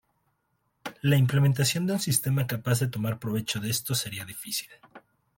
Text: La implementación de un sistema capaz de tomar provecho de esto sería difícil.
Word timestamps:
La 1.03 1.15
implementación 1.15 1.85
de 1.85 1.93
un 1.93 1.99
sistema 1.99 2.47
capaz 2.47 2.79
de 2.79 2.87
tomar 2.87 3.19
provecho 3.19 3.59
de 3.59 3.69
esto 3.69 3.93
sería 3.93 4.25
difícil. 4.25 4.69